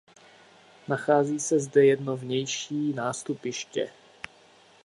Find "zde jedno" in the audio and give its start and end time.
1.59-2.17